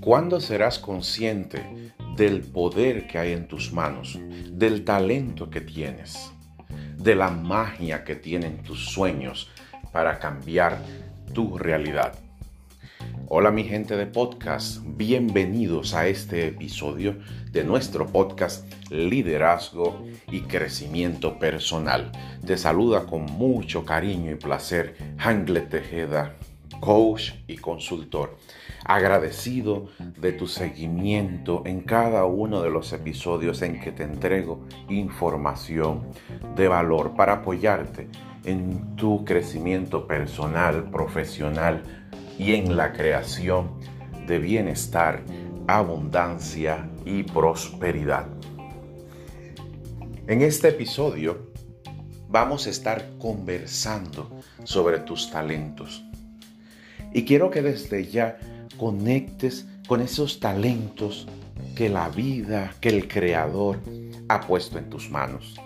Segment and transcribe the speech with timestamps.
[0.00, 4.18] ¿Cuándo serás consciente del poder que hay en tus manos,
[4.50, 6.32] del talento que tienes,
[6.96, 9.50] de la magia que tienen tus sueños
[9.92, 10.78] para cambiar
[11.34, 12.14] tu realidad?
[13.28, 17.18] Hola mi gente de podcast, bienvenidos a este episodio
[17.52, 22.10] de nuestro podcast Liderazgo y Crecimiento Personal.
[22.46, 26.36] Te saluda con mucho cariño y placer Hangle Tejeda,
[26.80, 28.36] coach y consultor
[28.84, 36.08] agradecido de tu seguimiento en cada uno de los episodios en que te entrego información
[36.56, 38.08] de valor para apoyarte
[38.44, 41.82] en tu crecimiento personal, profesional
[42.38, 43.78] y en la creación
[44.26, 45.22] de bienestar,
[45.66, 48.26] abundancia y prosperidad.
[50.26, 51.50] En este episodio
[52.28, 54.30] vamos a estar conversando
[54.64, 56.02] sobre tus talentos.
[57.12, 58.38] Y quiero que desde ya
[58.76, 61.26] conectes con esos talentos
[61.74, 63.80] que la vida, que el Creador
[64.28, 65.60] ha puesto en tus manos.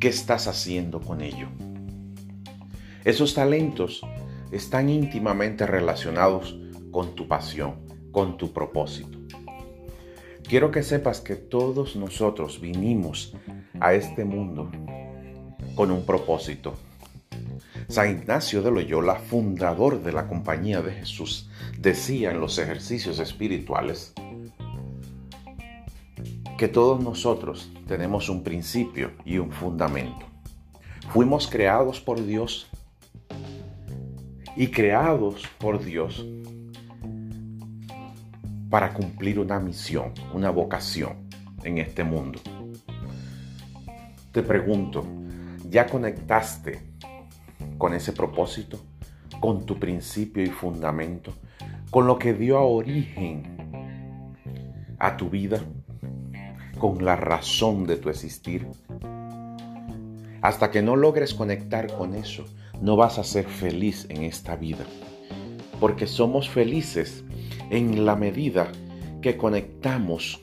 [0.00, 1.48] ¿Qué estás haciendo con ello?
[3.04, 4.00] Esos talentos
[4.50, 6.58] están íntimamente relacionados
[6.90, 7.76] con tu pasión,
[8.10, 9.18] con tu propósito.
[10.48, 13.34] Quiero que sepas que todos nosotros vinimos
[13.80, 14.70] a este mundo
[15.74, 16.74] con un propósito,
[17.88, 21.48] San Ignacio de Loyola, fundador de la Compañía de Jesús,
[21.78, 24.12] decía en los ejercicios espirituales
[26.58, 30.26] que todos nosotros tenemos un principio y un fundamento.
[31.10, 32.66] Fuimos creados por Dios
[34.56, 36.26] y creados por Dios
[38.68, 41.28] para cumplir una misión, una vocación
[41.62, 42.40] en este mundo.
[44.32, 45.06] Te pregunto,
[45.70, 46.96] ¿ya conectaste
[47.78, 48.78] con ese propósito,
[49.40, 51.32] con tu principio y fundamento,
[51.90, 53.56] con lo que dio origen
[54.98, 55.60] a tu vida,
[56.78, 58.66] con la razón de tu existir.
[60.42, 62.44] Hasta que no logres conectar con eso,
[62.80, 64.84] no vas a ser feliz en esta vida.
[65.80, 67.24] Porque somos felices
[67.70, 68.70] en la medida
[69.20, 70.40] que conectamos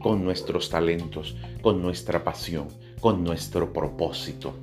[0.00, 2.68] con nuestros talentos, con nuestra pasión,
[3.00, 4.54] con nuestro propósito.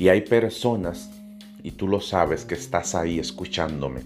[0.00, 1.10] Y hay personas,
[1.62, 4.00] y tú lo sabes que estás ahí escuchándome,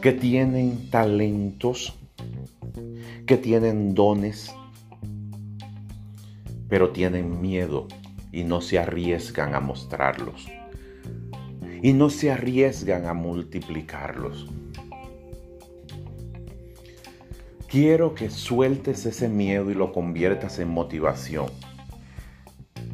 [0.00, 1.94] que tienen talentos,
[3.24, 4.52] que tienen dones,
[6.68, 7.86] pero tienen miedo
[8.32, 10.48] y no se arriesgan a mostrarlos.
[11.82, 14.48] Y no se arriesgan a multiplicarlos.
[17.68, 21.46] Quiero que sueltes ese miedo y lo conviertas en motivación.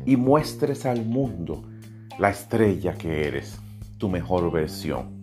[0.05, 1.72] Y muestres al mundo
[2.19, 3.56] la estrella que eres,
[3.99, 5.23] tu mejor versión.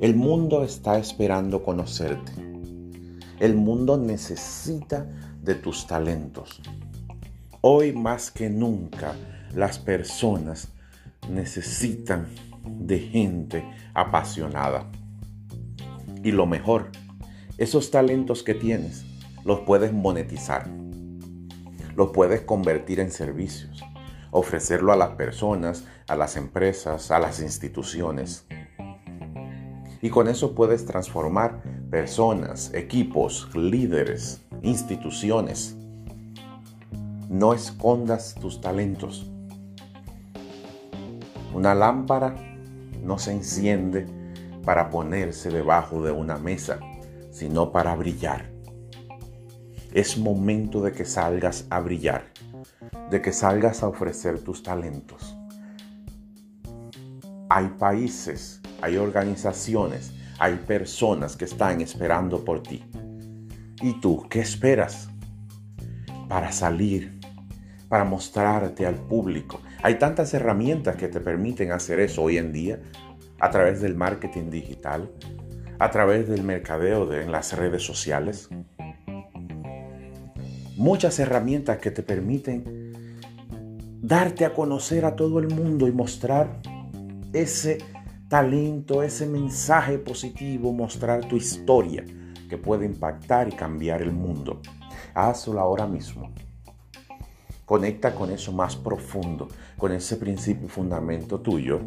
[0.00, 2.32] El mundo está esperando conocerte.
[3.40, 5.06] El mundo necesita
[5.42, 6.60] de tus talentos.
[7.62, 9.14] Hoy más que nunca
[9.54, 10.68] las personas
[11.30, 12.26] necesitan
[12.64, 13.64] de gente
[13.94, 14.90] apasionada.
[16.22, 16.90] Y lo mejor,
[17.56, 19.04] esos talentos que tienes
[19.44, 20.68] los puedes monetizar.
[21.96, 23.84] Los puedes convertir en servicios
[24.34, 28.44] ofrecerlo a las personas, a las empresas, a las instituciones.
[30.02, 35.76] Y con eso puedes transformar personas, equipos, líderes, instituciones.
[37.28, 39.30] No escondas tus talentos.
[41.54, 42.34] Una lámpara
[43.04, 44.04] no se enciende
[44.64, 46.80] para ponerse debajo de una mesa,
[47.30, 48.50] sino para brillar.
[49.92, 52.34] Es momento de que salgas a brillar
[53.10, 55.36] de que salgas a ofrecer tus talentos.
[57.48, 62.84] Hay países, hay organizaciones, hay personas que están esperando por ti.
[63.82, 65.08] ¿Y tú qué esperas?
[66.28, 67.20] Para salir,
[67.88, 69.60] para mostrarte al público.
[69.82, 72.80] Hay tantas herramientas que te permiten hacer eso hoy en día
[73.38, 75.10] a través del marketing digital,
[75.78, 78.48] a través del mercadeo de, en las redes sociales.
[80.76, 82.92] Muchas herramientas que te permiten
[84.02, 86.60] darte a conocer a todo el mundo y mostrar
[87.32, 87.78] ese
[88.28, 92.04] talento, ese mensaje positivo, mostrar tu historia
[92.48, 94.60] que puede impactar y cambiar el mundo.
[95.14, 96.32] Hazlo ahora mismo.
[97.64, 99.48] Conecta con eso más profundo,
[99.78, 101.80] con ese principio y fundamento tuyo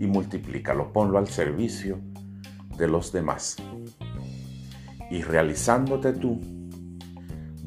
[0.00, 1.98] y multiplícalo, ponlo al servicio
[2.78, 3.56] de los demás.
[5.10, 6.40] Y realizándote tú,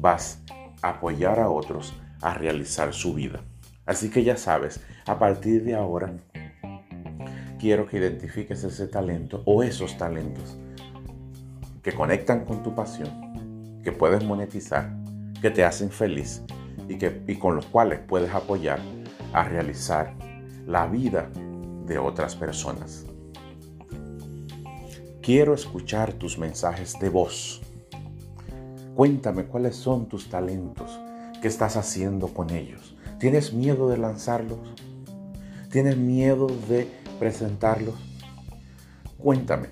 [0.04, 0.38] vas
[0.82, 3.40] a apoyar a otros a realizar su vida.
[3.86, 6.12] Así que ya sabes, a partir de ahora,
[7.58, 10.58] quiero que identifiques ese talento o esos talentos
[11.82, 14.94] que conectan con tu pasión, que puedes monetizar,
[15.40, 16.42] que te hacen feliz
[16.86, 18.80] y, que, y con los cuales puedes apoyar
[19.32, 20.12] a realizar
[20.66, 21.30] la vida
[21.86, 23.06] de otras personas.
[25.22, 27.63] Quiero escuchar tus mensajes de voz.
[28.94, 31.00] Cuéntame cuáles son tus talentos,
[31.42, 32.94] qué estás haciendo con ellos.
[33.18, 34.60] ¿Tienes miedo de lanzarlos?
[35.68, 36.88] ¿Tienes miedo de
[37.18, 37.96] presentarlos?
[39.18, 39.70] Cuéntame.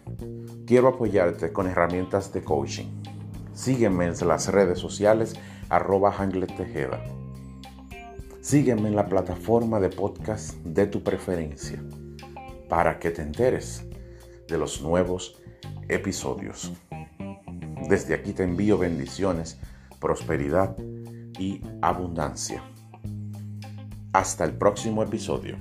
[0.66, 2.86] Quiero apoyarte con herramientas de coaching.
[3.54, 5.34] Sígueme en las redes sociales
[5.68, 6.12] arroba.
[8.40, 11.80] Sígueme en la plataforma de podcast de tu preferencia
[12.68, 13.84] para que te enteres
[14.48, 15.40] de los nuevos
[15.88, 16.72] episodios.
[17.92, 19.58] Desde aquí te envío bendiciones,
[20.00, 20.74] prosperidad
[21.38, 22.62] y abundancia.
[24.14, 25.58] Hasta el próximo episodio.